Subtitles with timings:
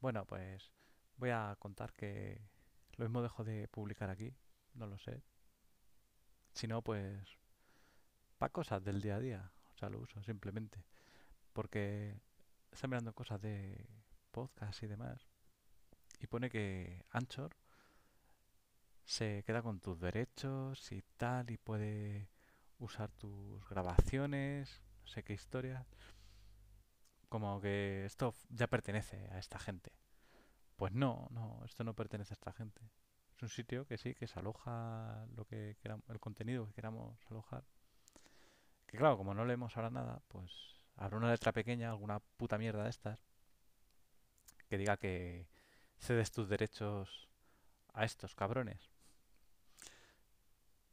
[0.00, 0.72] Bueno, pues
[1.16, 2.40] voy a contar que
[2.96, 4.34] lo mismo dejo de publicar aquí,
[4.74, 5.22] no lo sé.
[6.52, 7.38] Si no, pues
[8.38, 10.84] para cosas del día a día, o sea, lo uso simplemente.
[11.52, 12.20] Porque
[12.70, 13.86] está mirando cosas de
[14.30, 15.30] podcast y demás
[16.20, 17.56] y pone que Anchor
[19.04, 22.28] se queda con tus derechos y tal y puede
[22.78, 25.86] usar tus grabaciones, no sé qué historia.
[27.30, 29.92] Como que esto ya pertenece a esta gente.
[30.74, 32.82] Pues no, no, esto no pertenece a esta gente.
[33.36, 37.16] Es un sitio que sí, que se aloja lo que queramos, el contenido que queramos
[37.30, 37.64] alojar.
[38.86, 40.50] Que claro, como no leemos ahora nada, pues
[40.96, 43.24] habrá una letra pequeña, alguna puta mierda de estas,
[44.68, 45.46] que diga que
[45.98, 47.28] cedes tus derechos
[47.94, 48.90] a estos cabrones.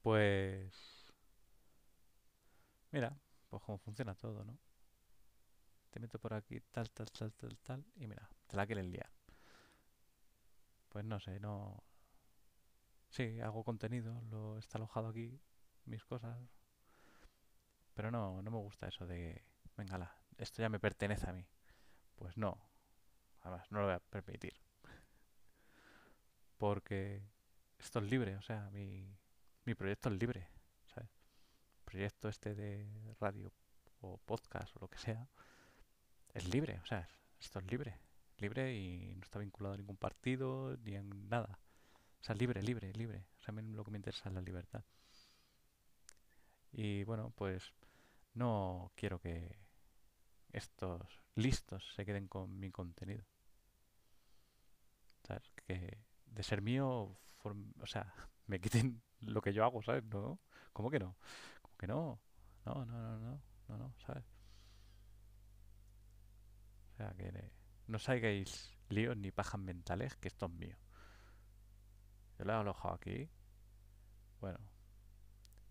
[0.03, 1.11] Pues
[2.91, 3.17] mira,
[3.49, 4.59] pues cómo funciona todo, ¿no?
[5.89, 9.09] Te meto por aquí, tal, tal, tal, tal, tal, y mira, te la quieren liar.
[10.89, 11.83] Pues no sé, no...
[13.09, 15.39] Sí, hago contenido, lo está alojado aquí,
[15.85, 16.37] mis cosas,
[17.93, 19.43] pero no, no me gusta eso de,
[19.77, 21.47] venga, la, esto ya me pertenece a mí.
[22.15, 22.59] Pues no,
[23.41, 24.53] además no lo voy a permitir,
[26.57, 27.23] porque
[27.79, 29.17] esto es libre, o sea, mi,
[29.65, 30.49] mi proyecto es libre,
[30.85, 31.09] ¿sabes?
[31.85, 33.51] Proyecto este de radio
[34.01, 35.27] o podcast o lo que sea
[36.37, 37.07] es libre, o sea,
[37.39, 37.99] esto es libre,
[38.37, 41.59] libre y no está vinculado a ningún partido ni en nada.
[42.21, 43.25] O sea, libre, libre, libre.
[43.39, 44.83] O sea, a mí lo que me interesa es la libertad.
[46.71, 47.73] Y bueno, pues
[48.33, 49.57] no quiero que
[50.51, 51.01] estos
[51.35, 53.25] listos se queden con mi contenido.
[55.23, 55.49] ¿Sabes?
[55.65, 58.13] Que de ser mío, o sea,
[58.47, 60.03] me quiten lo que yo hago, ¿sabes?
[60.05, 60.39] No,
[60.73, 61.15] ¿cómo que no?
[61.61, 62.19] ¿Cómo que no?
[62.65, 64.23] No, no, no, no, no, no, ¿sabes?
[66.97, 67.51] O sea, que
[67.85, 70.75] no salgáis líos ni pajas mentales, que esto es mío.
[72.39, 73.29] Yo lo he alojado aquí.
[74.41, 74.57] Bueno,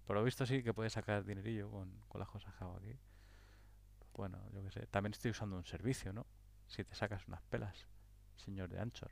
[0.06, 2.97] por lo visto sí que puedes sacar dinerillo con, con las cosas que hago aquí.
[4.15, 4.86] Bueno, yo qué sé.
[4.86, 6.26] También estoy usando un servicio, ¿no?
[6.69, 7.88] Si te sacas unas pelas,
[8.36, 9.10] señor de Anchor.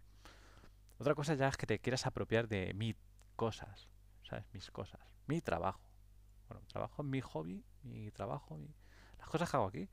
[0.99, 2.95] Otra cosa ya es que te quieras apropiar de mis
[3.35, 3.89] cosas,
[4.23, 4.45] ¿sabes?
[4.53, 5.91] Mis cosas, mi trabajo.
[6.47, 8.73] Bueno, trabajo mi hobby, mi trabajo, mi...
[9.19, 9.89] las cosas que hago aquí.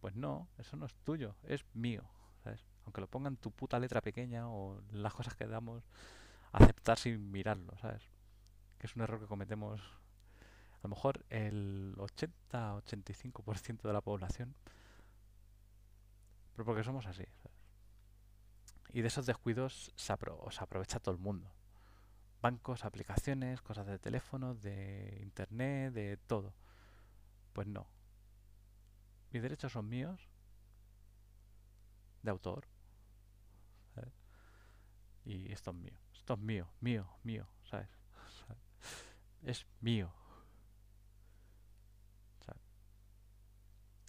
[0.00, 2.04] Pues no, eso no es tuyo, es mío,
[2.42, 2.64] ¿sabes?
[2.84, 5.82] Aunque lo pongan tu puta letra pequeña o las cosas que damos,
[6.52, 8.02] aceptar sin mirarlo, ¿sabes?
[8.78, 14.54] Que es un error que cometemos a lo mejor el 80-85% de la población,
[16.54, 17.56] pero porque somos así, ¿sabes?
[18.92, 21.50] Y de esos descuidos se, apro- se aprovecha todo el mundo.
[22.42, 26.54] Bancos, aplicaciones, cosas de teléfono, de internet, de todo.
[27.52, 27.86] Pues no.
[29.32, 30.28] Mis derechos son míos,
[32.22, 32.66] de autor.
[35.24, 35.98] Y esto es mío.
[36.14, 37.88] Esto es mío, mío, mío, ¿sabes?
[39.42, 40.12] Es mío.
[42.44, 42.62] ¿sabes?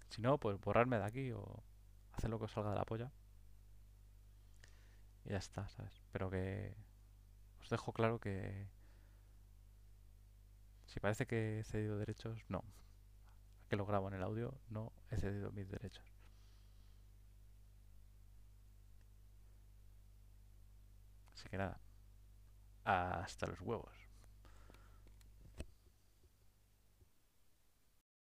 [0.10, 1.64] Si no, pues borrarme de aquí o
[2.14, 3.12] hacer lo que os salga de la polla
[5.26, 6.02] y ya está, ¿sabes?
[6.12, 6.76] Pero que
[7.62, 8.68] os dejo claro que
[10.86, 12.64] si parece que he cedido derechos, no.
[13.72, 16.04] Que lo grabo en el audio, no he cedido mis derechos.
[21.34, 21.80] Así que nada,
[22.84, 24.11] hasta los huevos.